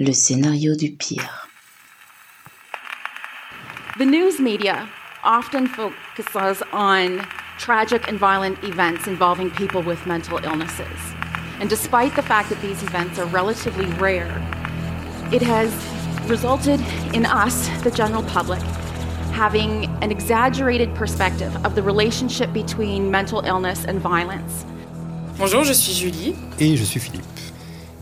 [0.00, 1.48] le scénario du pire.
[3.98, 4.88] The news media
[5.24, 7.26] often focuses on
[7.58, 10.86] tragic and violent events involving people with mental illnesses.
[11.60, 14.30] And despite the fact that these events are relatively rare,
[15.32, 15.72] it has
[16.28, 16.80] resulted
[17.12, 18.62] in us, the general public,
[19.32, 24.64] having an exaggerated perspective of the relationship between mental illness and violence.
[25.38, 26.36] Bonjour, je suis Julie.
[26.60, 27.37] Et je suis Philippe.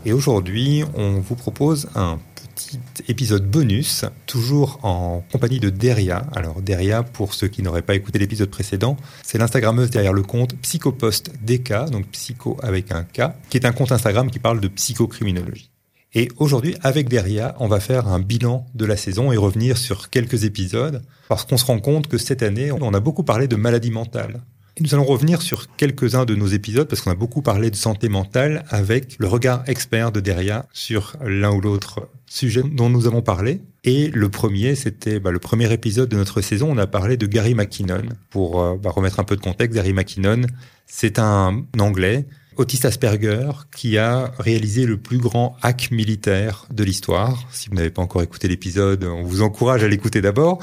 [0.05, 2.19] Et aujourd'hui, on vous propose un
[2.55, 6.25] petit épisode bonus, toujours en compagnie de Deria.
[6.33, 10.55] Alors Deria, pour ceux qui n'auraient pas écouté l'épisode précédent, c'est l'Instagrammeuse derrière le compte
[10.61, 14.67] Psychopost DK, donc psycho avec un K, qui est un compte Instagram qui parle de
[14.67, 15.71] psychocriminologie.
[16.13, 20.09] Et aujourd'hui, avec Deria, on va faire un bilan de la saison et revenir sur
[20.09, 23.55] quelques épisodes, parce qu'on se rend compte que cette année, on a beaucoup parlé de
[23.55, 24.41] maladie mentale.
[24.79, 28.09] Nous allons revenir sur quelques-uns de nos épisodes, parce qu'on a beaucoup parlé de santé
[28.09, 33.23] mentale avec le regard expert de Deria sur l'un ou l'autre sujet dont nous avons
[33.23, 33.61] parlé.
[33.83, 37.25] Et le premier, c'était bah, le premier épisode de notre saison, on a parlé de
[37.25, 38.03] Gary McKinnon.
[38.29, 40.41] Pour euh, bah, remettre un peu de contexte, Gary McKinnon,
[40.85, 47.47] c'est un Anglais autiste Asperger qui a réalisé le plus grand hack militaire de l'histoire.
[47.51, 50.59] Si vous n'avez pas encore écouté l'épisode, on vous encourage à l'écouter d'abord.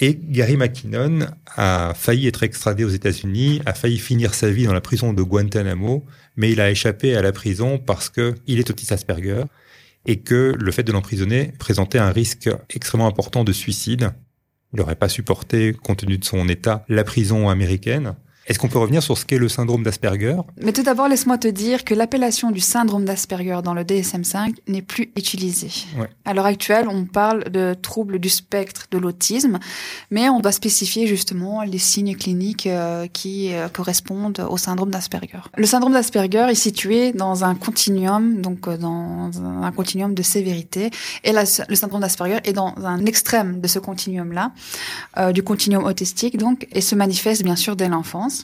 [0.00, 1.26] Et Gary McKinnon
[1.56, 5.22] a failli être extradé aux États-Unis, a failli finir sa vie dans la prison de
[5.22, 6.04] Guantanamo,
[6.36, 9.42] mais il a échappé à la prison parce que il est autiste Asperger
[10.06, 14.10] et que le fait de l'emprisonner présentait un risque extrêmement important de suicide.
[14.72, 18.14] Il n'aurait pas supporté, compte tenu de son état, la prison américaine.
[18.48, 20.36] Est-ce qu'on peut revenir sur ce qu'est le syndrome d'Asperger?
[20.60, 24.82] Mais tout d'abord, laisse-moi te dire que l'appellation du syndrome d'Asperger dans le DSM-5 n'est
[24.82, 25.70] plus utilisée.
[25.96, 26.08] Ouais.
[26.24, 29.60] À l'heure actuelle, on parle de troubles du spectre de l'autisme,
[30.10, 35.38] mais on doit spécifier justement les signes cliniques euh, qui euh, correspondent au syndrome d'Asperger.
[35.56, 39.30] Le syndrome d'Asperger est situé dans un continuum, donc euh, dans
[39.62, 40.90] un continuum de sévérité,
[41.22, 44.50] et la- le syndrome d'Asperger est dans un extrême de ce continuum-là,
[45.18, 48.41] euh, du continuum autistique, donc, et se manifeste bien sûr dès l'enfance.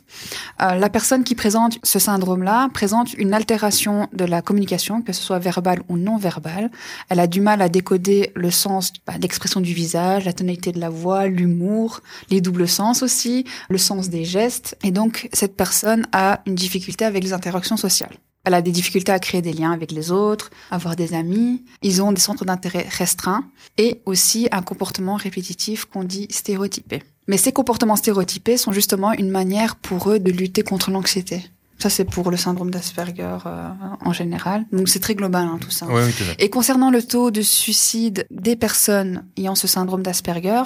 [0.60, 5.22] Euh, la personne qui présente ce syndrome-là présente une altération de la communication, que ce
[5.22, 6.70] soit verbale ou non verbale.
[7.08, 10.80] Elle a du mal à décoder le sens bah, d'expression du visage, la tonalité de
[10.80, 12.00] la voix, l'humour,
[12.30, 14.76] les doubles sens aussi, le sens des gestes.
[14.82, 18.16] Et donc, cette personne a une difficulté avec les interactions sociales.
[18.48, 21.66] Elle a des difficultés à créer des liens avec les autres, avoir des amis.
[21.82, 23.44] Ils ont des centres d'intérêt restreints
[23.76, 27.02] et aussi un comportement répétitif qu'on dit stéréotypé.
[27.26, 31.44] Mais ces comportements stéréotypés sont justement une manière pour eux de lutter contre l'anxiété.
[31.78, 33.68] Ça, c'est pour le syndrome d'Asperger euh,
[34.02, 34.64] en général.
[34.72, 35.86] Donc, c'est très global, hein, tout ça.
[35.86, 36.10] Oui.
[36.38, 40.62] Et concernant le taux de suicide des personnes ayant ce syndrome d'Asperger,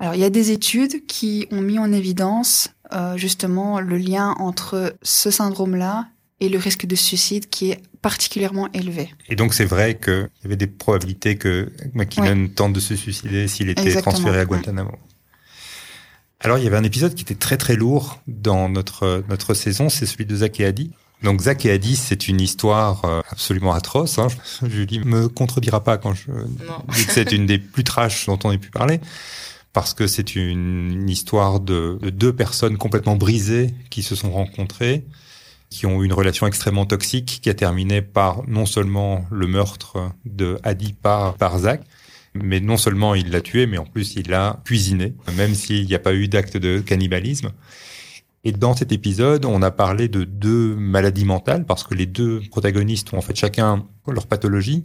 [0.00, 4.34] alors il y a des études qui ont mis en évidence euh, justement le lien
[4.38, 6.08] entre ce syndrome-là
[6.40, 9.10] et le risque de suicide qui est particulièrement élevé.
[9.28, 13.46] Et donc c'est vrai qu'il y avait des probabilités que McKinnon tente de se suicider
[13.46, 14.44] s'il était Exactement, transféré à.
[14.46, 14.92] Guantanamo.
[16.40, 19.88] Alors il y avait un épisode qui était très très lourd dans notre notre saison,
[19.90, 20.90] c'est celui de Zach et Adi.
[21.22, 24.18] Donc Zach et Adi, c'est une histoire euh, absolument atroce.
[24.18, 24.28] Hein.
[24.66, 26.82] Julie me contredira pas quand je Non.
[26.94, 29.00] dis que c'est une des plus trash dont on ait pu parler,
[29.74, 34.30] parce que c'est une, une histoire de, de deux personnes complètement brisées qui se sont
[34.32, 35.04] rencontrées,
[35.70, 40.10] qui ont eu une relation extrêmement toxique, qui a terminé par non seulement le meurtre
[40.24, 41.80] de Adi par, par Zach,
[42.34, 45.94] mais non seulement il l'a tué, mais en plus il l'a cuisiné, même s'il n'y
[45.94, 47.52] a pas eu d'acte de cannibalisme.
[48.42, 52.42] Et dans cet épisode, on a parlé de deux maladies mentales, parce que les deux
[52.50, 54.84] protagonistes ont en fait chacun leur pathologie.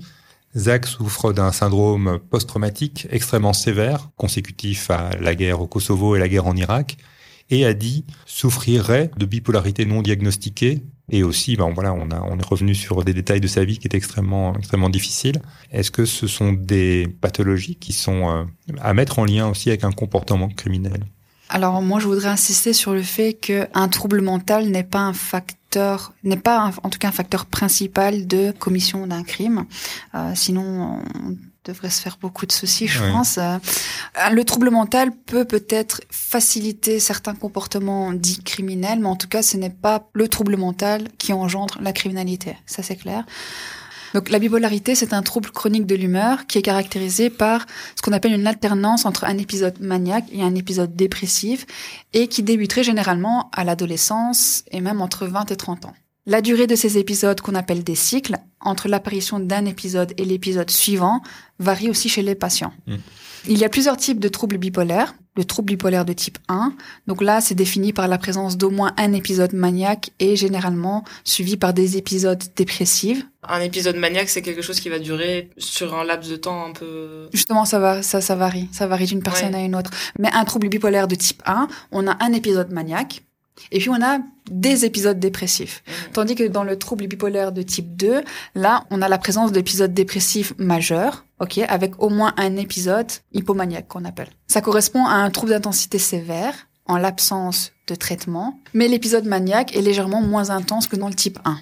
[0.56, 6.29] Zach souffre d'un syndrome post-traumatique extrêmement sévère, consécutif à la guerre au Kosovo et la
[6.29, 6.97] guerre en Irak.
[7.50, 10.81] Et Adi souffrirait de bipolarité non diagnostiquée.
[11.11, 13.78] Et aussi, ben voilà, on, a, on est revenu sur des détails de sa vie
[13.78, 15.39] qui étaient extrêmement, extrêmement difficiles.
[15.72, 18.44] Est-ce que ce sont des pathologies qui sont euh,
[18.81, 21.05] à mettre en lien aussi avec un comportement criminel?
[21.50, 26.13] Alors moi, je voudrais insister sur le fait qu'un trouble mental n'est pas un facteur,
[26.23, 29.66] n'est pas en tout cas un facteur principal de commission d'un crime.
[30.16, 33.38] Euh, sinon, on devrait se faire beaucoup de soucis, je pense.
[33.38, 33.58] Euh,
[34.32, 39.58] le trouble mental peut peut-être faciliter certains comportements dits criminels, mais en tout cas, ce
[39.58, 42.56] n'est pas le trouble mental qui engendre la criminalité.
[42.66, 43.26] Ça, c'est clair.
[44.14, 47.66] Donc la bipolarité, c'est un trouble chronique de l'humeur qui est caractérisé par
[47.97, 51.66] ce qu'on appelle une alternance entre un épisode maniaque et un épisode dépressif
[52.14, 55.94] et qui débuterait généralement à l'adolescence et même entre 20 et 30 ans.
[56.27, 60.72] La durée de ces épisodes qu'on appelle des cycles, entre l'apparition d'un épisode et l'épisode
[60.72, 61.22] suivant,
[61.59, 62.73] varie aussi chez les patients.
[62.87, 62.95] Mm.
[63.47, 65.13] Il y a plusieurs types de troubles bipolaires.
[65.37, 66.73] le trouble bipolaire de type 1.
[67.07, 71.57] Donc là, c'est défini par la présence d'au moins un épisode maniaque et généralement suivi
[71.57, 73.23] par des épisodes dépressifs.
[73.43, 76.72] Un épisode maniaque, c'est quelque chose qui va durer sur un laps de temps un
[76.72, 77.27] peu...
[77.33, 78.69] Justement, ça va, ça, ça varie.
[78.72, 79.61] Ça varie d'une personne Ouais.
[79.61, 79.91] à une autre.
[80.17, 83.24] Mais un trouble bipolaire de type 1, on a un épisode maniaque
[83.72, 84.19] et puis on a
[84.49, 85.84] des épisodes dépressifs.
[85.87, 86.11] Mhm.
[86.13, 88.23] Tandis que dans le trouble bipolaire de type 2,
[88.55, 93.87] là, on a la présence d'épisodes dépressifs majeurs, ok, avec au moins un épisode hypomaniaque
[93.87, 94.29] qu'on appelle.
[94.47, 99.81] Ça correspond à un trouble d'intensité sévère en l'absence de traitement, mais l'épisode maniaque est
[99.81, 101.58] légèrement moins intense que dans le type 1.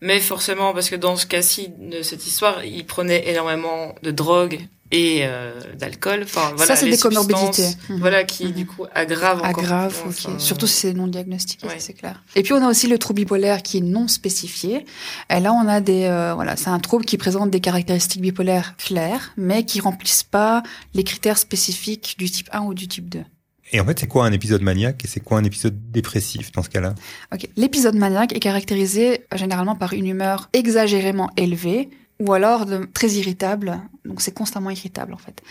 [0.00, 4.60] Mais forcément, parce que dans ce cas-ci de cette histoire, il prenait énormément de drogue
[4.96, 6.20] et euh, d'alcool.
[6.24, 7.68] Enfin, voilà, ça, c'est des comorbidités.
[7.88, 7.98] Mhm.
[7.98, 8.52] Voilà, qui Mhm.
[8.52, 9.64] du coup aggravent encore.
[9.64, 10.26] Aggrave, plus, ok.
[10.28, 11.74] enfin, Surtout si c'est non diagnostiqué, Ouais.
[11.78, 12.22] c'est clair.
[12.36, 14.86] Et puis on a aussi le trouble bipolaire qui est non spécifié.
[15.30, 18.76] Et là, on a des, euh, voilà, c'est un trouble qui présente des caractéristiques bipolaires
[18.76, 20.62] claires, mais qui remplissent pas
[20.94, 23.24] les critères spécifiques du type 1 ou du type 2.
[23.72, 26.62] Et en fait, c'est quoi un épisode maniaque et c'est quoi un épisode dépressif dans
[26.62, 26.94] ce cas-là?
[27.56, 31.88] L'épisode maniaque est caractérisé euh, généralement par une humeur exagérément élevée
[32.24, 33.80] ou alors de, très irritable.
[34.04, 35.42] Donc c'est constamment irritable en fait.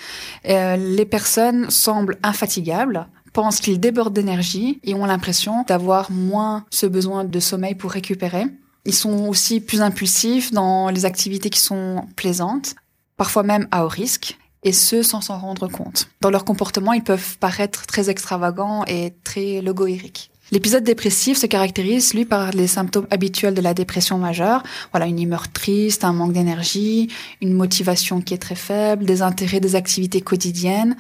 [0.50, 6.86] Euh, les personnes semblent infatigables, pensent qu'ils débordent d'énergie et ont l'impression d'avoir moins ce
[6.86, 8.46] besoin de sommeil pour récupérer.
[8.86, 12.75] Ils sont aussi plus impulsifs dans les activités qui sont plaisantes,
[13.16, 16.10] parfois même à haut risque, et ce sans s'en rendre compte.
[16.22, 20.32] Dans leur comportement, ils peuvent paraître très extravagants et très logoériques.
[20.53, 24.61] L'épisode dépressif se caractérise, lui, par les symptômes habituels de la dépression majeure.
[24.91, 27.09] Voilà, une humeur triste, un manque d'énergie,
[27.41, 30.95] une motivation qui est très faible, des intérêts des activités quotidiennes,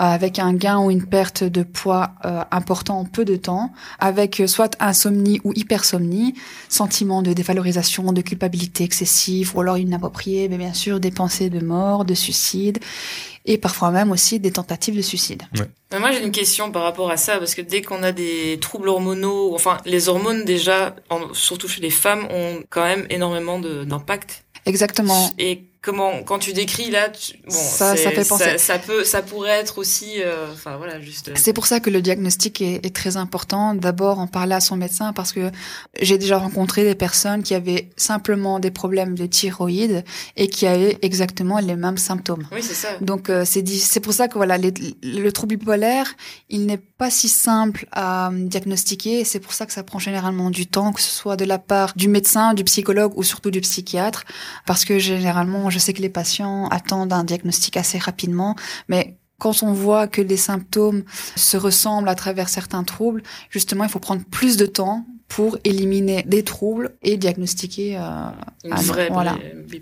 [0.00, 3.72] euh, avec un gain ou une perte de poids euh, important en peu de temps,
[4.00, 6.34] avec euh, soit insomnie ou hypersomnie,
[6.68, 11.64] sentiment de dévalorisation, de culpabilité excessive, ou alors inappropriée, mais bien sûr des pensées de
[11.64, 12.80] mort, de suicide,
[13.46, 15.44] et parfois même aussi des tentatives de suicide.
[15.92, 18.58] Mais moi, j'ai une question par rapport à ça, parce que dès qu'on a des
[18.60, 23.58] troubles hormonaux, enfin, les hormones déjà, en- surtout chez les femmes, ont quand même énormément
[23.60, 24.44] d'impact.
[24.66, 25.30] Exactement.
[25.38, 28.44] Et comment, quand tu décris là, tu- bon, Ça- fait penser.
[28.44, 31.28] Ça, ça peut, ça pourrait être aussi, euh, enfin voilà, juste.
[31.28, 33.74] euh, C'est pour ça que le diagnostic est, est très important.
[33.74, 35.50] D'abord, en parler à son médecin parce que
[36.02, 40.04] j'ai déjà rencontré des personnes qui avaient simplement des problèmes de thyroïde
[40.36, 42.46] et qui avaient exactement les mêmes symptômes.
[42.52, 42.88] Oui, c'est ça.
[43.00, 46.12] Donc euh, c'est pour ça que voilà les- le trouble bipolaire,
[46.50, 49.20] il n'est pas si simple à diagnostiquer.
[49.20, 51.58] et C'est pour ça que ça prend généralement du temps, que ce soit de la
[51.58, 54.24] part du médecin, du psychologue ou surtout du psychiatre,
[54.66, 58.56] parce que généralement, je sais que les patients attendent un diagnostic assez rapidement,
[58.88, 61.04] mais quand on voit que les symptômes
[61.36, 66.22] se ressemblent à travers certains troubles, justement, il faut prendre plus de temps pour éliminer
[66.22, 68.00] des troubles et diagnostiquer euh,
[68.64, 69.36] Une non, vraie voilà.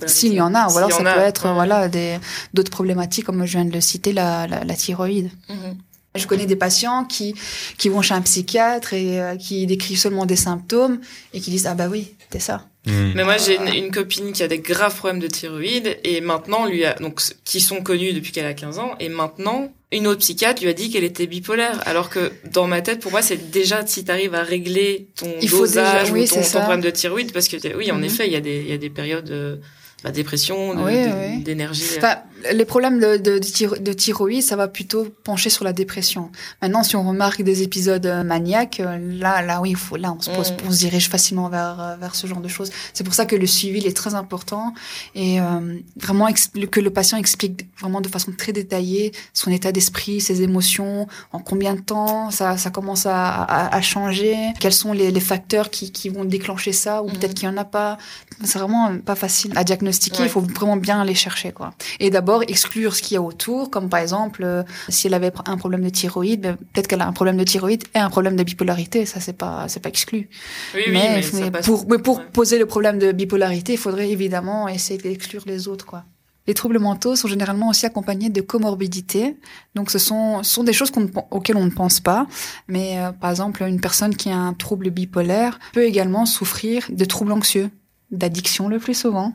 [0.07, 1.55] s'il y en a, ou alors ça peut être ouais.
[1.55, 2.19] voilà des
[2.55, 5.31] d'autres problématiques comme je viens de le citer la, la, la thyroïde.
[5.49, 5.77] Mhm.
[6.17, 7.35] Je connais des patients qui
[7.77, 11.01] qui vont chez un psychiatre et euh, qui décrivent seulement des symptômes
[11.33, 12.67] et qui disent ah bah oui c'est ça.
[12.87, 13.13] Hmm.
[13.15, 16.67] Mais moi, j'ai une, une copine qui a des graves problèmes de thyroïde et maintenant,
[16.67, 20.19] lui a, donc, qui sont connus depuis qu'elle a 15 ans et maintenant, une autre
[20.21, 21.81] psychiatre lui a dit qu'elle était bipolaire.
[21.87, 25.49] Alors que dans ma tête, pour moi, c'est déjà si t'arrives à régler ton Il
[25.49, 28.05] faut dosage déjà- oui, ou ton, ton problème de thyroïde, parce que oui, en Mhm.
[28.05, 29.61] effet, il y a des, il y a des périodes de
[30.03, 31.43] bah, dépression, de- Oui, de- oui.
[31.43, 31.85] d'énergie.
[31.97, 32.17] Enfin,
[32.53, 36.31] les problèmes de, de, de thyro- de thyroïde, ça va plutôt pencher sur la dépression.
[36.63, 40.21] Maintenant, si on remarque des épisodes euh, maniaques, euh, là, là, oui, faut, là, on
[40.21, 40.57] se pose, Mm.
[40.69, 42.71] on se dirige facilement vers, euh, vers ce genre de choses.
[42.93, 44.75] C'est pour ça que le suivi il est très important
[45.15, 46.29] et euh, vraiment
[46.71, 51.39] que le patient explique vraiment de façon très détaillée son état d'esprit, ses émotions, en
[51.41, 55.71] combien de temps ça, ça commence à, à, à changer, quels sont les, les facteurs
[55.71, 57.99] qui, qui vont déclencher ça ou peut-être qu'il y en a pas.
[58.43, 60.21] C'est vraiment pas facile à diagnostiquer.
[60.21, 60.27] Ouais.
[60.27, 61.73] Il faut vraiment bien aller chercher, quoi.
[62.01, 65.33] Et d'abord exclure ce qu'il y a autour, comme par exemple, euh, si elle avait
[65.47, 68.37] un problème de thyroïde, ben, peut-être qu'elle a un problème de thyroïde et un problème
[68.37, 69.07] de bipolarité.
[69.07, 70.29] Ça, c'est pas, c'est pas exclu.
[70.75, 72.25] Oui, oui, mais mais, ça mais passe- pour, mais pour ouais.
[72.33, 76.05] poser le problème de bipolarité, il faudrait évidemment essayer d'exclure les autres, quoi.
[76.47, 79.39] Les troubles mentaux sont généralement aussi accompagnés de comorbidités.
[79.75, 80.93] Donc, ce sont, sont des choses
[81.31, 82.27] auxquelles on ne pense pas.
[82.69, 87.05] Mais, euh, par exemple, une personne qui a un trouble bipolaire peut également souffrir de
[87.07, 87.71] troubles anxieux,
[88.11, 89.33] d'addiction le plus souvent.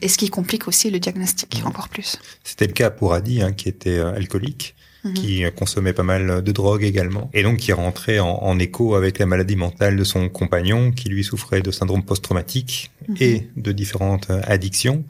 [0.00, 2.18] Et ce qui complique aussi le diagnostic encore plus.
[2.44, 4.74] C'était le cas pour Adi, hein, qui était euh, alcoolique,
[5.04, 5.14] Mhm.
[5.14, 8.96] qui euh, consommait pas mal de drogue également, et donc qui rentrait en, en écho
[8.96, 13.16] avec la maladie mentale de son compagnon, qui lui souffrait de syndrome post-traumatique Mhm.
[13.20, 15.04] et de différentes euh, addictions.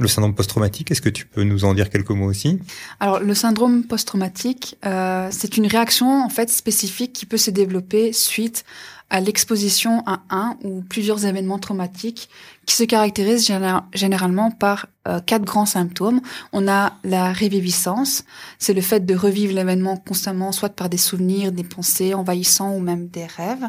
[0.00, 2.58] Le syndrome post-traumatique, est-ce que tu peux nous en dire quelques mots aussi?
[2.98, 8.12] Alors, le syndrome post-traumatique, euh, c'est une réaction en fait spécifique qui peut se développer
[8.12, 8.64] suite
[9.10, 12.28] à l'exposition à un ou plusieurs événements traumatiques
[12.66, 13.50] qui se caractérisent
[13.92, 16.20] généralement par euh, quatre grands symptômes.
[16.52, 18.24] On a la réviviscence,
[18.58, 22.80] c'est le fait de revivre l'événement constamment, soit par des souvenirs, des pensées envahissants ou
[22.80, 23.68] même des rêves.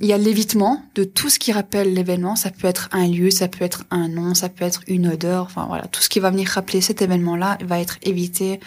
[0.00, 2.34] Il y a l'évitement de tout ce qui rappelle l'événement.
[2.34, 5.44] Ça peut être un lieu, ça peut être un nom, ça peut être une odeur.
[5.44, 8.58] Enfin voilà, tout ce qui va venir rappeler cet événement-là va être évité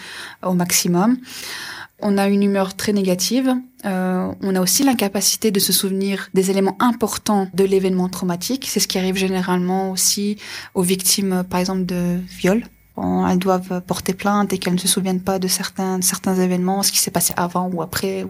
[0.42, 1.18] au maximum.
[2.00, 3.56] On a une humeur très négative.
[3.86, 8.68] Euh, on a aussi l'incapacité de se souvenir des éléments importants de l'événement traumatique.
[8.70, 10.38] C'est ce qui arrive généralement aussi
[10.76, 12.64] aux victimes, par exemple, de viol.
[12.98, 16.92] elles doivent porter plainte et qu'elles ne se souviennent pas de certains certains événements, ce
[16.92, 18.26] qui s'est passé avant ou après.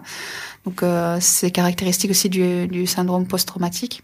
[0.64, 4.02] Donc euh, c'est caractéristique aussi du, du syndrome post-traumatique.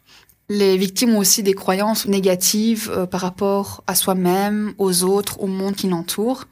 [0.51, 5.47] Les victimes ont aussi des croyances négatives euh, par rapport à soi-même, aux autres, au
[5.47, 6.45] monde qui l'entoure.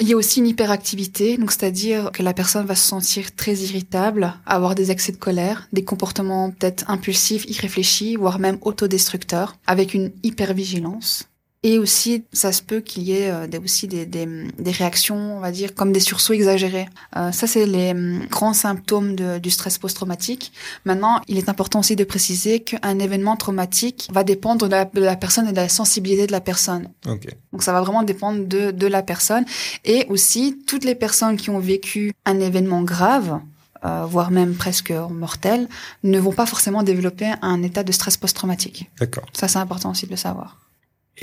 [0.00, 3.54] Il y a aussi une hyperactivité, donc c'est-à-dire que la personne va se sentir très
[3.54, 9.92] irritable, avoir des excès de colère, des comportements peut-être impulsifs, irréfléchis, voire même autodestructeurs, avec
[9.92, 11.29] une hypervigilance.
[11.62, 14.26] Et aussi, ça se peut qu'il y ait euh, aussi des, des,
[14.58, 16.88] des, réactions, on va dire, comme des sursauts exagérés.
[17.18, 20.52] Euh, ça, c'est les hum, grands symptômes de, du stress post-traumatique.
[20.86, 25.02] Maintenant, il est important aussi de préciser qu'un événement traumatique va dépendre de la, de
[25.02, 26.88] la, personne et de la sensibilité de la personne.
[27.06, 27.34] Okay.
[27.52, 29.44] Donc, ça va vraiment dépendre de, de la personne.
[29.84, 33.38] Et aussi, toutes les personnes qui ont vécu un événement grave,
[33.84, 35.68] euh, voire même presque mortel,
[36.04, 38.90] ne vont pas forcément développer un état de stress post-traumatique.
[38.98, 39.26] D'accord.
[39.34, 40.56] Ça, c'est important aussi de le savoir.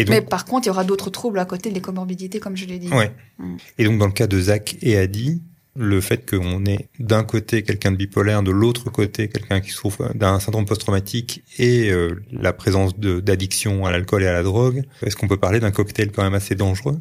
[0.06, 2.66] Donc, Mais par contre, il y aura d'autres troubles à côté, les comorbidités, comme je
[2.66, 2.90] l'ai dit.
[2.90, 3.12] Ouais.
[3.40, 3.56] Mm.
[3.78, 5.42] Et donc, dans le cas de Zach et Adi,
[5.76, 10.12] le fait qu'on ait d'un côté quelqu'un de bipolaire, de l'autre côté quelqu'un qui souffre
[10.16, 15.16] d'un syndrome post-traumatique et euh, la présence d'addiction à l'alcool et à la drogue, est-ce
[15.16, 17.00] qu'on peut parler d'un cocktail quand même assez dangereux?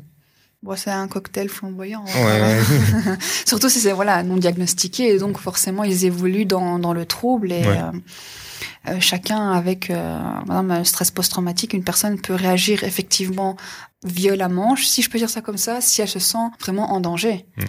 [0.63, 2.05] Bon, c'est un cocktail flamboyant.
[2.05, 3.17] Ouais, ouais.
[3.47, 7.53] Surtout si c'est voilà non diagnostiqué, et donc forcément ils évoluent dans, dans le trouble
[7.53, 7.79] et Ouais.
[7.79, 7.93] euh,
[8.89, 13.57] euh, chacun avec euh, un stress post-traumatique, une personne peut réagir effectivement
[14.05, 17.47] violemment, si je peux dire ça comme ça, si elle se sent vraiment en danger.
[17.57, 17.63] Mm.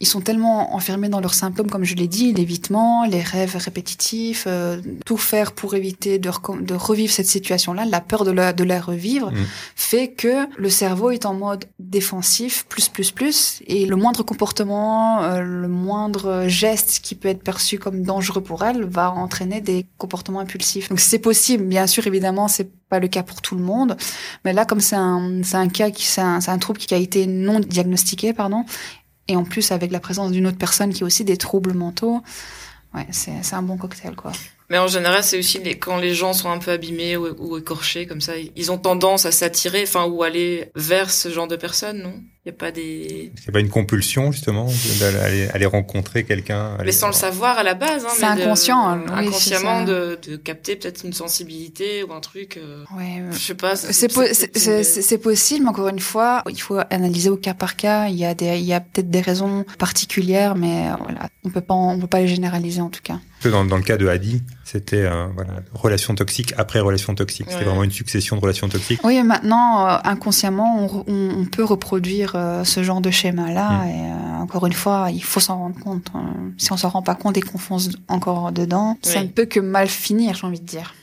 [0.00, 4.44] Ils sont tellement enfermés dans leurs symptômes, comme je l'ai dit, l'évitement, les rêves répétitifs,
[4.46, 6.30] euh, tout faire pour éviter de,
[6.74, 9.44] revivre cette situation-là, la peur de la, de la revivre, Mm.
[9.74, 15.22] fait que le cerveau est en mode défensif, plus, plus, plus, et le moindre comportement,
[15.22, 19.86] euh, le moindre geste qui peut être perçu comme dangereux pour elle va entraîner des
[19.98, 20.88] comportements impulsifs.
[20.88, 23.96] Donc c'est possible, bien sûr, évidemment, c'est pas le cas pour tout le monde,
[24.44, 26.96] mais là, comme c'est un, un cas qui, c'est un, c'est un trouble qui a
[26.96, 28.64] été non diagnostiqué, pardon,
[29.28, 32.22] et en plus avec la présence d'une autre personne qui a aussi des troubles mentaux,
[32.94, 34.32] ouais, c'est, un bon cocktail, quoi.
[34.70, 37.56] Mais en général, c'est aussi les, quand les gens sont un peu abîmés ou, ou
[37.56, 41.56] écorchés comme ça, ils ont tendance à s'attirer, enfin, ou aller vers ce genre de
[41.56, 42.12] personnes, non?
[42.44, 43.32] Il y a pas des.
[43.46, 44.68] A pas une compulsion justement
[45.00, 48.42] d'aller aller rencontrer quelqu'un Mais sans le savoir à la base, hein, C'est mais de-
[48.42, 49.02] inconscient, hein.
[49.06, 52.56] Oui, inconsciemment c'est de, de capter peut-être une sensibilité ou un truc.
[52.58, 53.74] euh, Ouais, je sais pas.
[53.76, 57.36] C'est po- c'est- c'est- c'est- c'est possible, mais encore une fois, il faut analyser au
[57.36, 58.08] cas par cas.
[58.08, 61.50] Il y a des, il y a peut-être des raisons particulières, mais euh, voilà, on
[61.50, 63.18] peut pas, on peut pas les généraliser en tout cas.
[63.44, 67.46] Dans, dans le cas de Adi, c'était euh, voilà, relation toxique après relation toxique.
[67.48, 67.64] C'était Ouais.
[67.66, 69.00] vraiment une succession de relations toxiques.
[69.04, 73.10] Oui, mais maintenant, euh, inconsciemment, on, re- on, on peut reproduire euh, ce genre de
[73.10, 73.84] schéma-là.
[73.84, 73.88] Mm.
[73.88, 76.08] Et euh, encore une fois, il faut s'en rendre compte.
[76.14, 76.24] hein.
[76.58, 79.60] Si on s'en rend pas compte et qu'on fonce encore dedans, ça ne peut que
[79.60, 80.94] mal finir, j'ai envie de dire.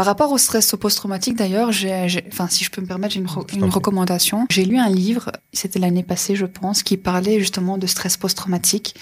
[0.00, 3.26] Par rapport au stress post-traumatique, d'ailleurs, j'ai, enfin, si je peux me permettre, j'ai une,
[3.26, 4.46] re- recommandation.
[4.48, 8.94] J'ai lu un livre, c'était l'année passée, je pense, qui parlait justement de stress post-traumatique.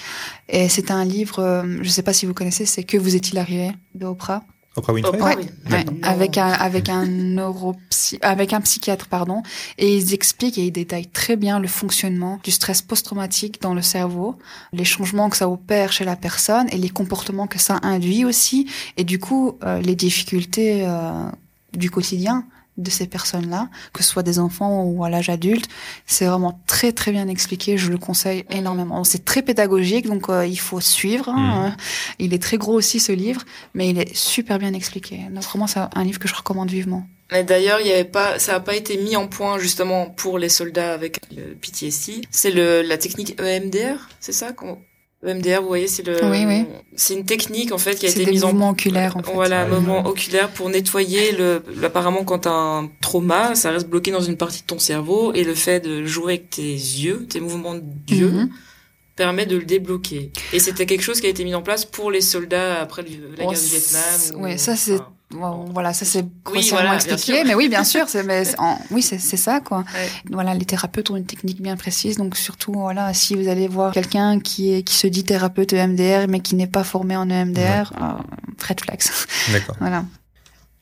[0.48, 3.38] Et c'était un livre, euh, je sais pas si vous connaissez, c'est Que vous est-il
[3.38, 4.42] arrivé de Oprah?
[4.78, 5.36] Oprah Winfrey Oprah, Ouais.
[5.38, 5.72] oui.
[5.72, 9.42] Ouais, avec un avec un neuropsy avec un psychiatre pardon
[9.78, 13.82] et ils expliquent et ils détaillent très bien le fonctionnement du stress post-traumatique dans le
[13.82, 14.36] cerveau,
[14.72, 18.66] les changements que ça opère chez la personne et les comportements que ça induit aussi
[18.96, 21.30] et du coup euh, les difficultés euh,
[21.76, 22.44] du quotidien
[22.78, 25.68] de ces personnes-là, que ce soit des enfants ou à l'âge adulte,
[26.06, 27.76] c'est vraiment très très bien expliqué.
[27.76, 29.04] Je le conseille énormément.
[29.04, 31.28] C'est très pédagogique, donc euh, il faut suivre.
[31.28, 31.76] hein.
[32.18, 33.42] Il est très gros aussi ce livre,
[33.74, 35.18] mais il est super bien expliqué.
[35.30, 37.04] Donc vraiment, c'est un livre que je recommande vivement.
[37.30, 40.38] Mais d'ailleurs, il y avait pas, ça a pas été mis en point justement pour
[40.38, 42.22] les soldats avec le PTSD.
[42.30, 44.78] C'est le la technique EMDR, c'est ça qu'on
[45.26, 46.16] EMDR, vous voyez, c'est le.
[46.30, 46.64] Oui, oui.
[46.94, 49.22] C'est une technique en fait qui a C'est été des mise en mouvements oculaires en
[49.22, 49.32] fait.
[49.32, 49.74] Voilà, un Ah oui.
[49.84, 51.60] moment oculaire pour nettoyer le.
[51.82, 55.42] Apparemment, quand t'as un trauma, ça reste bloqué dans une partie de ton cerveau et
[55.42, 57.74] le fait de jouer avec tes yeux, tes mouvements
[58.06, 58.50] d'yeux, Mhm.
[59.16, 60.30] permet de le débloquer.
[60.52, 63.08] Et c'était quelque chose qui a été mis en place pour les soldats après la
[63.44, 64.02] Oh, guerre du Vietnam.
[64.16, 67.68] c'est- ou- ouais, ça, c'est- enfin, Bon, voilà, ça c'est grossièrement voilà, expliqué, mais oui,
[67.68, 69.78] bien sûr, c'est, mais en- oui, c'est, c'est ça, quoi.
[69.94, 70.08] Ouais.
[70.30, 73.92] Voilà, les thérapeutes ont une technique bien précise, donc surtout, voilà, si vous allez voir
[73.92, 77.92] quelqu'un qui est, qui se dit thérapeute EMDR, mais qui n'est pas formé en EMDR,
[78.00, 78.12] euh,
[78.66, 79.02] red flags.
[79.52, 79.76] D'accord.
[79.80, 80.04] voilà.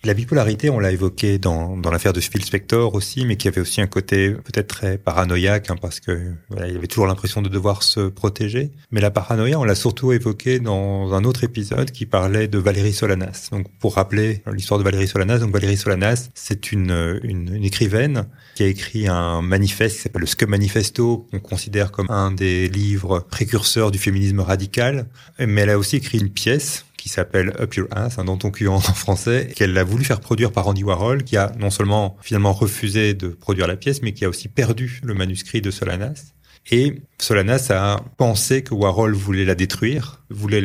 [0.04, 3.60] La bipolarité, on l'a évoqué dans, dans l'affaire de Phil Spector aussi, mais qui avait
[3.60, 7.48] aussi un côté peut-être très paranoïaque, hein, parce que voilà, il avait toujours l'impression de
[7.48, 8.70] devoir se protéger.
[8.92, 12.92] Mais la paranoïa, on l'a surtout évoqué dans un autre épisode qui parlait de Valérie
[12.92, 13.48] Solanas.
[13.50, 18.26] Donc, pour rappeler l'histoire de Valérie Solanas, donc Valérie Solanas, c'est une, une, une, écrivaine
[18.54, 22.68] qui a écrit un manifeste qui s'appelle le Scum Manifesto, qu'on considère comme un des
[22.68, 25.08] livres précurseurs du féminisme radical.
[25.38, 28.80] Mais elle a aussi écrit une pièce qui s'appelle Up Your Ass, hein, dans en
[28.80, 33.14] français, qu'elle a voulu faire produire par Andy Warhol, qui a non seulement finalement refusé
[33.14, 36.32] de produire la pièce, mais qui a aussi perdu le manuscrit de Solanas.
[36.72, 40.60] Et Solanas a pensé que Warhol voulait la détruire, voulait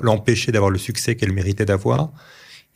[0.00, 2.10] l'empêcher d'avoir le succès qu'elle méritait d'avoir.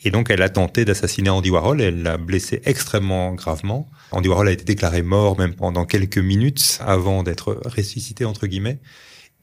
[0.04, 1.80] Et donc, elle a tenté d'assassiner Andy Warhol.
[1.80, 3.88] Elle l'a blessé extrêmement gravement.
[4.10, 8.78] Andy Warhol a été déclaré mort même pendant quelques minutes avant d'être ressuscité, entre guillemets.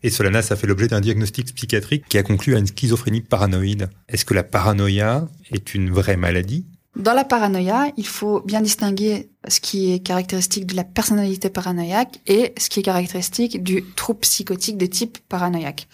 [0.04, 3.90] Et Solanas a fait l'objet d'un diagnostic psychiatrique qui a conclu à une schizophrénie paranoïde.
[4.08, 6.66] Est-ce que la paranoïa est une vraie maladie?
[6.98, 12.20] Dans la paranoïa, il faut bien distinguer ce qui est caractéristique de la personnalité paranoïaque
[12.26, 15.88] et ce qui est caractéristique du trouble psychotique de type paranoïaque.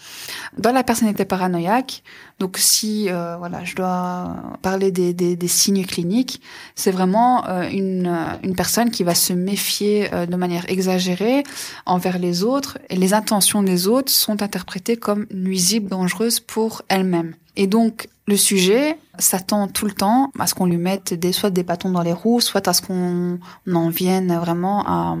[0.56, 2.02] Dans la personnalité paranoïaque,
[2.38, 6.40] donc si euh, voilà, je dois parler des, des, des signes cliniques,
[6.74, 8.10] c'est vraiment euh, une,
[8.42, 11.42] une personne qui va se méfier euh, de manière exagérée
[11.84, 17.34] envers les autres et les intentions des autres sont interprétées comme nuisibles, dangereuses pour elle-même.
[17.56, 21.50] Et donc, le sujet s'attend tout le temps à ce qu'on lui mette des, soit
[21.50, 23.38] des bâtons dans les roues, soit à ce qu'on
[23.72, 25.16] en vienne vraiment à,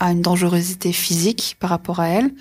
[0.00, 2.34] à une dangerosité physique par rapport à elle,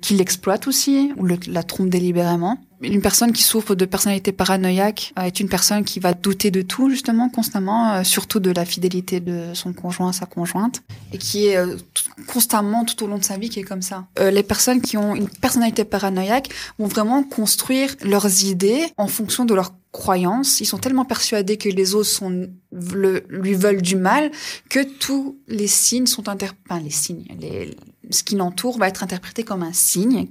[0.00, 2.58] qu'il l'exploite aussi, ou le, la trompe délibérément.
[2.82, 6.62] Une personne qui souffre de personnalité paranoïaque euh, est une personne qui va douter de
[6.62, 10.82] tout, justement, constamment, euh, surtout de la fidélité de son conjoint, sa conjointe,
[11.12, 11.76] et qui est euh,
[12.26, 14.06] constamment, tout au long de sa vie, qui est comme ça.
[14.18, 16.48] les personnes qui ont une personnalité paranoïaque
[16.78, 20.60] vont vraiment construire leurs idées en fonction de leurs croyances.
[20.60, 24.30] Ils sont tellement persuadés que les autres sont, le, lui veulent du mal
[24.68, 26.50] que tous les signes sont inter...
[26.68, 27.76] Enfin, les signes, les,
[28.10, 30.28] ce qui l'entoure va être interprété comme un signe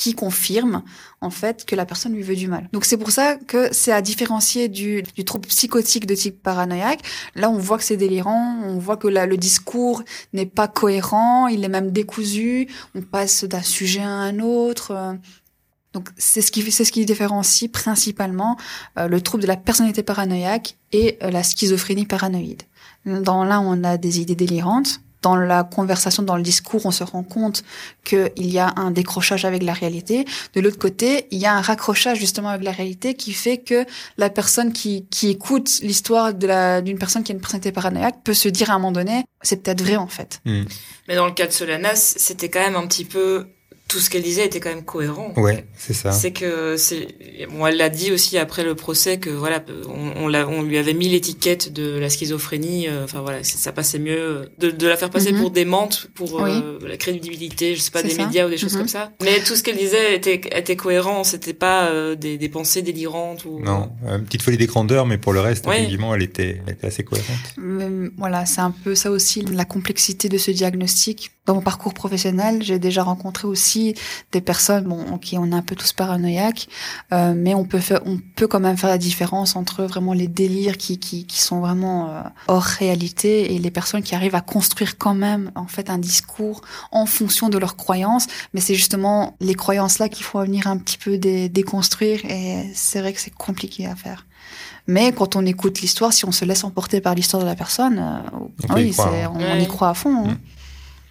[0.00, 0.82] qui confirme
[1.20, 2.70] en fait que la personne lui veut du mal.
[2.72, 7.02] Donc c'est pour ça que c'est à différencier du, du trouble psychotique de type paranoïaque.
[7.34, 10.02] Là, on voit que c'est délirant, on voit que là, le discours
[10.32, 15.18] n'est pas cohérent, il est même décousu, on passe d'un sujet à un autre.
[15.92, 18.56] Donc c'est ce qui c'est ce qui différencie principalement
[18.98, 22.62] euh, le trouble de la personnalité paranoïaque et euh, la schizophrénie paranoïde.
[23.04, 25.02] Dans l'un, on a des idées délirantes.
[25.22, 27.62] Dans la conversation, dans le discours, on se rend compte
[28.04, 30.24] qu'il y a un décrochage avec la réalité.
[30.54, 33.84] De l'autre côté, il y a un raccrochage justement avec la réalité qui fait que
[34.16, 38.22] la personne qui, qui écoute l'histoire de la d'une personne qui a une personnalité paranoïaque
[38.24, 40.40] peut se dire à un moment donné, c'est peut-être vrai en fait.
[40.44, 40.62] Mmh.
[41.08, 43.46] Mais dans le cas de Solanas, c'était quand même un petit peu
[43.90, 45.32] tout ce qu'elle disait était quand même cohérent.
[45.36, 46.12] Ouais, c'est ça.
[46.12, 47.08] C'est que c'est
[47.50, 50.94] bon, elle l'a dit aussi après le procès que voilà, on, on, on lui avait
[50.94, 52.86] mis l'étiquette de la schizophrénie.
[52.86, 55.40] Euh, enfin voilà, ça passait mieux de, de la faire passer mhm.
[55.40, 58.78] pour démente, pour euh, la crédibilité, je sais pas, des médias ou des choses mhm.
[58.78, 59.10] comme ça.
[59.24, 61.24] Mais tout ce qu'elle disait était était cohérent.
[61.24, 63.58] C'était pas euh, des, des pensées délirantes ou.
[63.58, 66.86] Non, une petite folie des grandeurs, mais pour le reste, effectivement, elle était, elle était
[66.86, 67.56] assez cohérente.
[68.16, 71.32] voilà, c'est un peu ça aussi la complexité de ce diagnostic.
[71.46, 73.79] Dans mon parcours professionnel, j'ai déjà rencontré aussi
[74.32, 76.68] des personnes bon, qui on est un peu tous paranoïaques,
[77.12, 80.28] euh, mais on peut faire, on peut quand même faire la différence entre vraiment les
[80.28, 84.40] délires qui, qui, qui sont vraiment euh, hors réalité et les personnes qui arrivent à
[84.40, 86.62] construire quand même en fait un discours
[86.92, 88.26] en fonction de leurs croyances.
[88.54, 92.70] Mais c'est justement les croyances là qu'il faut venir un petit peu dé déconstruire et
[92.74, 94.26] c'est vrai que c'est compliqué à faire.
[94.86, 97.98] Mais quand on écoute l'histoire, si on se laisse emporter par l'histoire de la personne,
[97.98, 100.24] euh, oui, on, on, y croit à fond.
[100.24, 100.32] Hein.
[100.32, 100.38] Mm.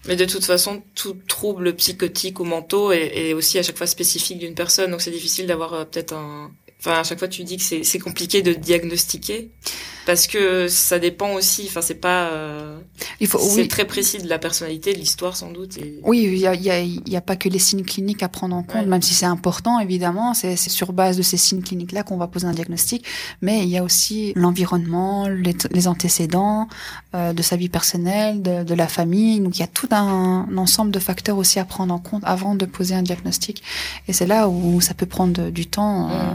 [0.10, 4.40] Mais de toute façon, tout trouble psychotique ou mentaux est, aussi à chaque fois spécifique
[4.40, 6.52] d'une personne, donc c'est difficile d'avoir euh, peut-être un.
[6.80, 9.52] Enfin, à chaque fois, tu dis que c'est compliqué de diagnostiquer
[10.10, 11.66] parce que ça dépend aussi.
[11.68, 12.30] Enfin, c'est pas.
[12.30, 12.80] Euh,
[13.20, 13.38] il faut.
[13.38, 15.78] C'est très précis de la personnalité, de l'histoire sans doute.
[15.78, 16.00] Et...
[16.04, 18.56] Oui, il y a, y, a, y a pas que les signes cliniques à prendre
[18.56, 20.34] en compte, même si c'est important évidemment.
[20.34, 23.06] C'est sur base de ces signes cliniques là qu'on va poser un diagnostic.
[23.44, 26.68] Mais il y a aussi l'environnement, les, les, antécédents
[27.14, 29.40] euh, de sa vie personnelle, de, de, la famille.
[29.42, 32.56] Donc il y a tout un, ensemble de facteurs aussi à prendre en compte avant
[32.56, 33.62] de poser un diagnostic.
[34.08, 36.10] Et c'est là où ça peut prendre du temps.
[36.10, 36.34] Euh,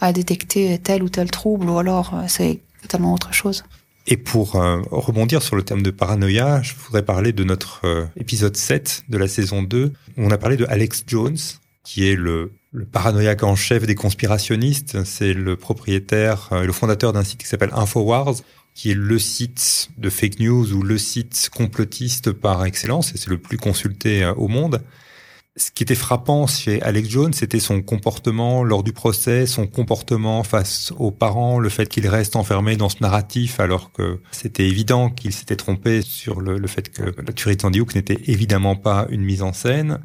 [0.00, 3.64] à détecter tel ou tel trouble, ou alors euh, c'est totalement autre chose.
[4.10, 8.06] Et pour euh, rebondir sur le terme de paranoïa, je voudrais parler de notre euh,
[8.16, 11.36] épisode 7 de la saison 2, où on a parlé de Alex Jones,
[11.84, 15.04] qui est le, le paranoïaque en chef des conspirationnistes.
[15.04, 18.36] C'est le propriétaire et le fondateur d'un site qui s'appelle Infowars,
[18.74, 23.28] qui est le site de fake news ou le site complotiste par excellence, et c'est
[23.28, 24.80] le plus consulté au monde.
[25.58, 30.44] Ce qui était frappant chez Alex Jones, c'était son comportement lors du procès, son comportement
[30.44, 35.10] face aux parents, le fait qu'il reste enfermé dans ce narratif alors que c'était évident
[35.10, 39.06] qu'il s'était trompé sur le, fait que la tuerie de Sandy Hook n'était évidemment pas
[39.10, 39.98] une mise en scène.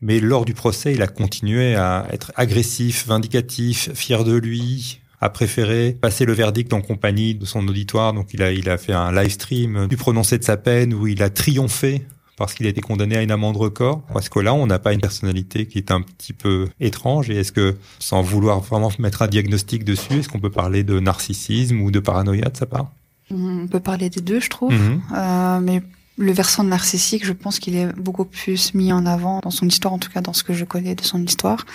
[0.00, 5.28] Mais lors du procès, il a continué à être agressif, vindicatif, fier de lui, a
[5.28, 8.14] préféré passer le verdict en compagnie de son auditoire.
[8.14, 11.06] Donc il a, il a fait un live stream du prononcé de sa peine où
[11.06, 12.06] il a triomphé
[12.40, 14.00] parce qu'il a été condamné à une amende record?
[14.14, 17.28] Parce que là, on n'a pas une personnalité qui est un petit peu étrange.
[17.28, 21.00] Et est-ce que, sans vouloir vraiment mettre un diagnostic dessus, est-ce qu'on peut parler de
[21.00, 22.92] narcissisme ou de paranoïa de sa part?
[23.30, 24.72] On peut parler des deux, je trouve.
[24.72, 25.02] Mhm.
[25.14, 25.82] Euh, mais
[26.16, 29.92] le versant narcissique, je pense qu'il est beaucoup plus mis en avant dans son histoire,
[29.92, 31.66] en tout cas dans ce que je connais de son histoire.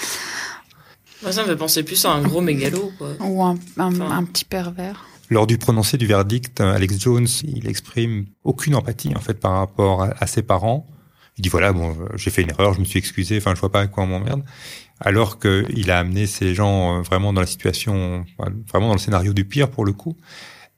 [1.30, 3.10] ça me fait penser plus à un gros mégalo, quoi.
[3.20, 5.06] Ou un, un petit pervers.
[5.30, 10.04] Lors du prononcé du verdict, Alex Jones, il exprime aucune empathie en fait par rapport
[10.04, 10.88] à, ses parents.
[11.38, 13.72] Il dit voilà, bon, j'ai fait une erreur, je me suis excusé, enfin, je vois
[13.72, 14.44] pas à quoi on m'emmerde.
[15.00, 18.24] Alors qu'il a amené ces gens euh, vraiment dans la situation,
[18.70, 20.16] vraiment dans le scénario du pire pour le coup.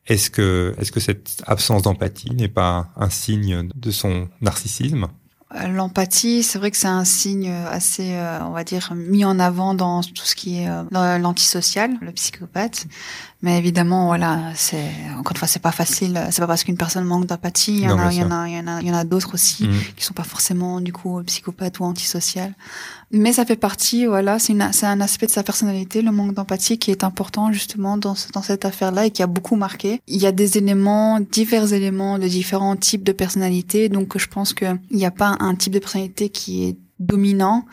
[0.07, 5.07] Est-ce que, est-ce que cette absence d'empathie n'est pas un signe de son narcissisme?
[5.69, 9.73] L'empathie, c'est vrai que c'est un signe assez, euh, on va dire, mis en avant
[9.73, 12.85] dans tout ce qui est euh, l'antisocial, le psychopathe.
[13.41, 16.19] Mais évidemment, voilà, c'est encore une fois, c'est pas facile.
[16.31, 17.77] C'est pas parce qu'une personne manque d'empathie.
[17.77, 19.73] Il y en a, il y en a, il y en a, d'autres aussi mm.
[19.95, 22.53] qui sont pas forcément du coup psychopathes ou antisociales.
[23.11, 26.91] Mais ça fait partie, voilà, c'est un aspect de sa personnalité, le manque d'empathie, qui
[26.91, 30.01] est important justement dans cette affaire-là et qui a beaucoup marqué.
[30.07, 33.87] Il y a des éléments, divers éléments de différents types de personnalités.
[33.87, 37.65] Donc, je pense que il n'y a pas un type de personnalité qui est dominant,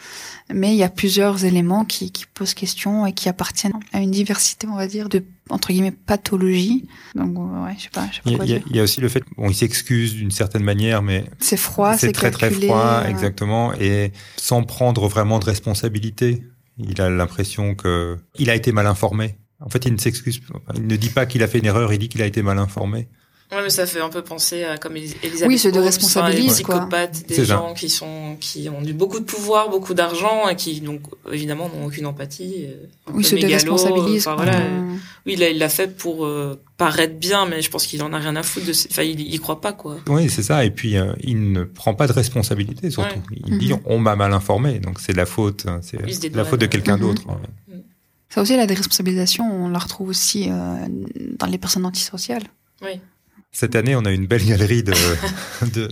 [0.52, 4.10] mais il y a plusieurs éléments qui, qui posent question et qui appartiennent à une
[4.10, 6.86] diversité, on va dire, de entre guillemets pathologie.
[7.14, 8.06] Donc ouais, je sais pas.
[8.10, 10.14] Je sais pas il, y a, il, y a, aussi le fait, bon, il s'excuse
[10.14, 15.38] d'une certaine manière, mais c'est froid, c'est très très froid, exactement, et sans prendre vraiment
[15.38, 16.42] de responsabilité.
[16.78, 19.36] Il a l'impression que il a été mal informé.
[19.60, 20.40] En fait, il ne s'excuse,
[20.74, 22.58] il ne dit pas qu'il a fait une erreur, il dit qu'il a été mal
[22.58, 23.08] informé.
[23.54, 27.26] Ouais, mais ça fait un peu penser à comme Elisabeth Oui, c'est de les psychopathes,
[27.28, 31.02] des gens qui sont qui ont eu beaucoup de pouvoir, beaucoup d'argent et qui donc
[31.30, 32.66] évidemment n'ont aucune empathie.
[32.66, 34.18] Euh, oui, c'est de responsabiliser.
[34.18, 34.60] Enfin, voilà,
[35.26, 38.34] Oui, il l'a fait pour euh, paraître bien, mais je pense qu'il en a rien
[38.34, 38.72] à foutre de.
[38.90, 39.98] Enfin, il, il croit pas quoi.
[40.08, 40.64] Oui, c'est ça.
[40.64, 43.20] Et puis euh, il ne prend pas de responsabilité surtout.
[43.46, 43.80] Il dit mhm.
[43.84, 45.98] on m'a mal informé, donc c'est la faute, hein, c'est
[46.34, 47.02] la faute de quelqu'un mhm.
[47.02, 47.22] d'autre.
[47.28, 47.40] Hein.
[48.30, 52.42] Ça aussi, la déresponsabilisation, on la retrouve aussi dans les personnes antisociales.
[52.82, 53.00] Oui.
[53.56, 54.92] Cette année, on a une belle galerie de,
[55.72, 55.88] de,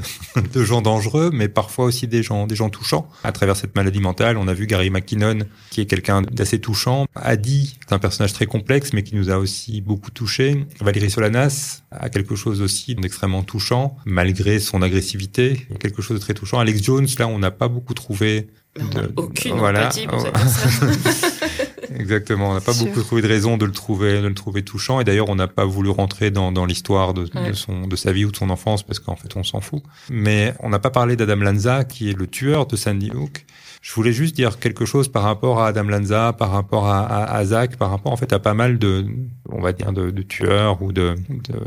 [0.52, 3.08] de, gens dangereux, mais parfois aussi des gens, des gens touchants.
[3.22, 5.38] À travers cette maladie mentale, on a vu Gary McKinnon,
[5.70, 7.06] qui est quelqu'un d'assez touchant.
[7.14, 10.66] Adi, c'est un personnage très complexe, mais qui nous a aussi beaucoup touchés.
[10.80, 15.64] Valérie Solanas a quelque chose aussi d'extrêmement touchant, malgré son agressivité.
[15.78, 16.58] quelque chose de très touchant.
[16.58, 19.86] Alex Jones, là, on n'a pas beaucoup trouvé de, aucune voilà.
[19.86, 20.34] empathie pour cette
[21.98, 22.50] Exactement.
[22.50, 25.00] On n'a pas beaucoup trouvé de raison de le trouver, de le trouver touchant.
[25.00, 28.12] Et d'ailleurs, on n'a pas voulu rentrer dans, dans l'histoire de, de, son, de sa
[28.12, 29.82] vie ou de son enfance parce qu'en fait, on s'en fout.
[30.10, 33.44] Mais on n'a pas parlé d'Adam Lanza, qui est le tueur de Sandy Hook.
[33.80, 37.36] Je voulais juste dire quelque chose par rapport à Adam Lanza, par rapport à, à,
[37.36, 39.06] à Zach, par rapport en fait à pas mal de,
[39.48, 41.16] on va dire, de, de tueurs ou de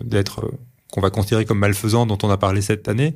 [0.04, 0.50] d'être
[0.92, 3.16] qu'on va considérer comme malfaisants dont on a parlé cette année.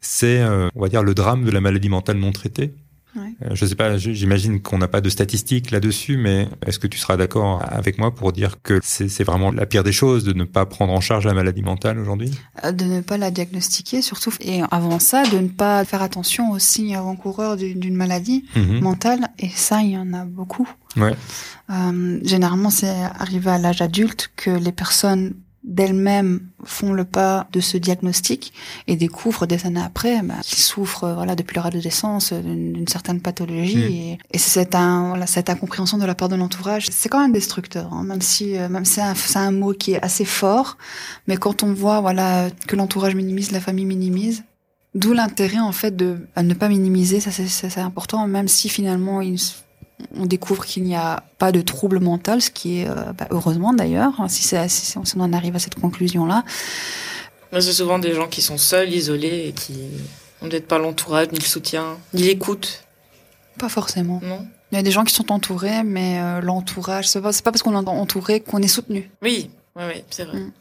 [0.00, 2.74] C'est, euh, on va dire, le drame de la maladie mentale non traitée
[3.16, 6.98] euh, je sais pas, j'imagine qu'on n'a pas de statistiques là-dessus, mais est-ce que tu
[6.98, 10.44] seras d'accord avec moi pour dire que c'est vraiment la pire des choses de ne
[10.44, 12.30] pas prendre en charge la maladie mentale aujourd'hui?
[12.64, 16.50] Euh, De ne pas la diagnostiquer, surtout, et avant ça, de ne pas faire attention
[16.50, 18.80] aux signes avant-coureurs d'une maladie mhm.
[18.80, 20.68] mentale, et ça, il y en a beaucoup.
[20.96, 21.14] Ouais.
[21.70, 25.34] Euh, généralement, c'est arrivé à l'âge adulte que les personnes
[25.66, 28.52] d'elles-mêmes font le pas de ce diagnostic
[28.86, 33.76] et découvrent des années après bah, qu'ils souffrent voilà depuis leur adolescence d'une certaine pathologie.
[33.76, 33.92] Hmm.
[33.92, 36.86] et, et c'est cette, un, voilà, cette incompréhension de la part de l'entourage.
[36.90, 40.02] C'est quand même destructeur hein, même si euh, même c'est un, un mot qui est
[40.02, 40.78] assez fort.
[41.26, 44.44] Mais quand on voit voilà que l'entourage minimise la famille minimise
[44.94, 49.20] D'où l'intérêt en fait de à ne pas minimiser, ça c'est important, même si finalement
[49.20, 49.38] ils
[50.14, 53.72] on découvre qu'il n'y a pas de trouble mental, ce qui est euh, bah, heureusement
[53.72, 56.44] d'ailleurs, hein, si, si, on en arrive à cette conclusion-là.
[57.52, 59.72] C'est souvent des gens qui sont seuls, isolés, et qui
[60.42, 62.84] n'ont peut-être pas l'entourage, ni le soutien, ni l'écoute.
[63.58, 64.20] Pas forcément.
[64.22, 64.46] Non.
[64.72, 67.62] Il y a des gens qui sont entourés, mais euh, l'entourage, c'est pas, pas parce
[67.62, 69.10] qu'on est entouré qu'on est soutenu.
[69.22, 70.38] Oui, oui, oui, c'est vrai.
[70.38, 70.52] Mm.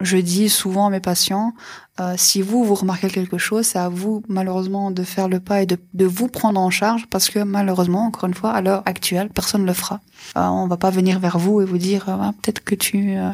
[0.00, 1.54] Je dis souvent à mes patients,
[2.00, 5.62] euh, si vous, vous remarquez quelque chose, c'est à vous, malheureusement, de faire le pas
[5.62, 8.82] et de, de vous prendre en charge parce que, malheureusement, encore une fois, à l'heure
[8.86, 10.00] actuelle, personne ne le fera.
[10.36, 13.30] Euh, on va pas venir vers vous et vous dire, euh, peut-être que tu, euh,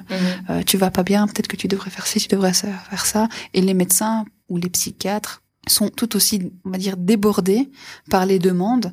[0.48, 0.64] mhm.
[0.64, 3.28] tu vas pas bien, peut-être que tu devrais faire ci, tu devrais faire ça.
[3.54, 7.70] Et les médecins ou les psychiatres sont tout aussi, on va dire, débordés
[8.10, 8.92] par les demandes,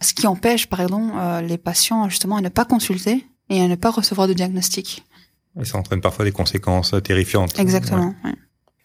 [0.00, 3.68] ce qui empêche, par exemple, euh, les patients justement à ne pas consulter et à
[3.68, 5.04] ne pas recevoir de diagnostic.
[5.60, 7.58] Et ça entraîne parfois des conséquences terrifiantes.
[7.58, 8.14] Exactement.
[8.24, 8.32] Ouais.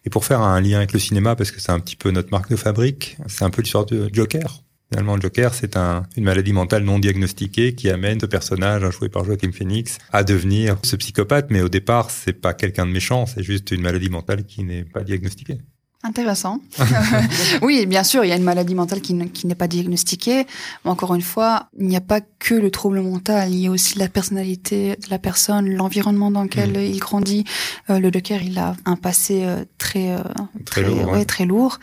[0.04, 2.30] Et pour faire un lien avec le cinéma, parce que c'est un petit peu notre
[2.30, 4.62] marque de fabrique, c'est un peu l'histoire de Joker.
[4.90, 9.24] Finalement, Joker, c'est un, une maladie mentale non diagnostiquée qui amène ce personnage, joué par
[9.24, 11.46] Joaquin Phoenix, à devenir ce psychopathe.
[11.50, 14.84] Mais au départ, c'est pas quelqu'un de méchant, c'est juste une maladie mentale qui n'est
[14.84, 15.58] pas diagnostiquée.
[16.04, 16.58] Intéressant.
[17.62, 20.46] oui, bien sûr, il y a une maladie mentale qui, n'est pas diagnostiquée.
[20.84, 23.52] Mais encore une fois, il n'y a pas que le trouble mental.
[23.52, 26.82] Il y a aussi la personnalité de la personne, l'environnement dans lequel mmh.
[26.82, 27.44] il grandit.
[27.88, 30.18] Euh, le Docker, il a un passé euh, très euh,
[30.64, 31.12] très, lourd.
[31.12, 31.78] Ouais, très lourd.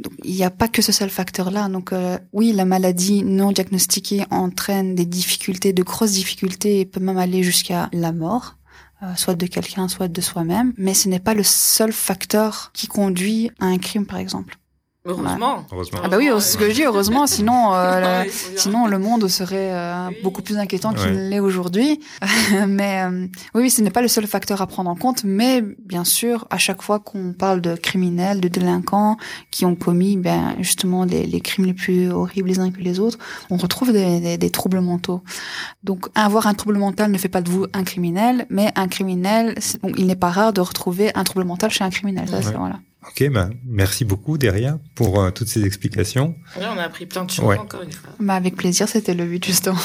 [0.00, 1.68] Donc, il n'y a pas que ce seul facteur-là.
[1.68, 1.92] Donc
[2.32, 7.42] oui, la maladie non diagnostiquée entraîne des difficultés, de grosses difficultés, et peut même aller
[7.42, 8.57] jusqu'à la mort.
[9.02, 12.88] Euh, soit de quelqu'un, soit de soi-même, mais ce n'est pas le seul facteur qui
[12.88, 14.58] conduit à un crime, par exemple.
[15.08, 15.64] Heureusement.
[15.72, 16.00] Heureusement.
[16.04, 18.24] Ah bah oui, c'est ce que je dis, heureusement, sinon, euh,
[18.56, 22.00] sinon le monde serait euh, beaucoup plus inquiétant qu'il l'est aujourd'hui.
[22.68, 26.04] mais euh, oui, ce n'est pas le seul facteur à prendre en compte, mais bien
[26.04, 29.16] sûr, à chaque fois qu'on parle de criminels, de délinquants
[29.50, 33.00] qui ont commis ben, justement les, les crimes les plus horribles les uns que les
[33.00, 33.18] autres,
[33.48, 35.22] on retrouve des, des, des, troubles mentaux.
[35.84, 39.54] Donc, avoir un trouble mental ne fait pas de vous un criminel, mais un criminel,
[39.96, 42.28] il n'est pas rare de retrouver un trouble mental chez un criminel.
[42.28, 42.80] Ça, voilà.
[43.06, 46.34] Ok, bah, merci beaucoup Deria pour euh, toutes ces explications.
[46.56, 48.10] Oui, on a appris plein de choses encore une fois.
[48.18, 49.78] Bah, avec plaisir, c'était le but justement.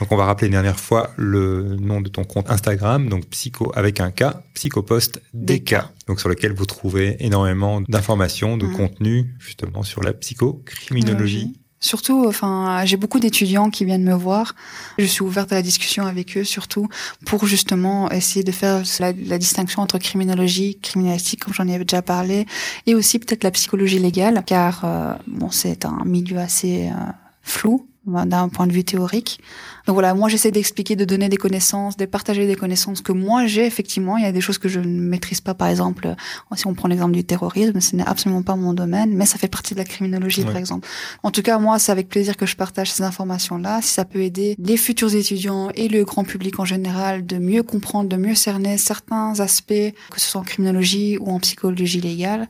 [0.00, 3.70] Donc on va rappeler une dernière fois le nom de ton compte Instagram, donc psycho
[3.76, 4.24] avec un K,
[4.54, 5.76] psychopost DK,
[6.08, 8.76] donc sur lequel vous trouvez énormément d'informations, de mmh.
[8.76, 11.61] contenu justement sur la psychocriminologie.
[11.82, 14.54] Surtout, enfin, j'ai beaucoup d'étudiants qui viennent me voir.
[14.98, 16.88] Je suis ouverte à la discussion avec eux, surtout
[17.26, 22.46] pour justement essayer de faire la, distinction entre criminologie, criminalistique, comme j'en ai déjà parlé,
[22.86, 27.88] et aussi peut-être la psychologie légale, car euh, bon, c'est un milieu assez euh, flou
[28.06, 29.40] d'un point de vue théorique.
[29.86, 33.46] Donc voilà, moi j'essaie d'expliquer, de donner des connaissances, de partager des connaissances que moi
[33.46, 34.16] j'ai effectivement.
[34.16, 36.14] Il y a des choses que je ne maîtrise pas, par exemple,
[36.54, 39.48] si on prend l'exemple du terrorisme, ce n'est absolument pas mon domaine, mais ça fait
[39.48, 40.88] partie de la criminologie, par exemple.
[41.22, 43.80] En tout cas, moi, c'est avec plaisir que je partage ces informations-là.
[43.82, 47.62] Si ça peut aider les futurs étudiants et le grand public en général de mieux
[47.62, 49.72] comprendre, de mieux cerner certains aspects,
[50.10, 52.48] que ce soit en criminologie ou en psychologie légale,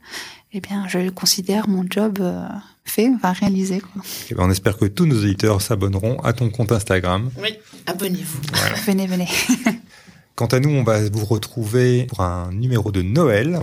[0.53, 2.47] eh bien, je considère mon job euh,
[2.85, 3.79] fait, enfin réalisé.
[3.79, 4.01] Quoi.
[4.29, 7.29] Eh ben, on espère que tous nos auditeurs s'abonneront à ton compte Instagram.
[7.41, 8.39] Oui, abonnez-vous.
[8.85, 9.27] venez, venez.
[10.35, 13.59] Quant à nous, on va vous retrouver pour un numéro de Noël.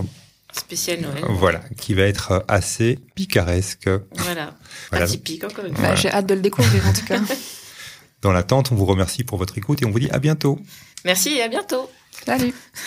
[0.53, 1.23] Spécial Noël.
[1.29, 3.89] Voilà, qui va être assez picaresque.
[4.15, 4.55] Voilà,
[4.89, 5.05] voilà.
[5.05, 5.95] atypique encore une bah, fois.
[5.95, 7.19] J'ai hâte de le découvrir en tout cas.
[8.21, 10.59] Dans l'attente, on vous remercie pour votre écoute et on vous dit à bientôt.
[11.05, 11.89] Merci et à bientôt.
[12.25, 12.53] Salut.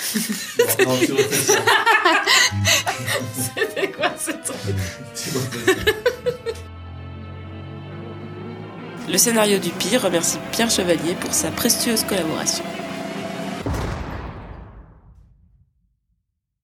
[3.35, 4.77] C'était quoi ce truc?
[9.07, 12.65] Le scénario du pire remercie Pierre Chevalier pour sa précieuse collaboration.